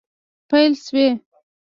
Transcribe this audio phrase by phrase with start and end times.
[0.49, 1.07] پیل شوي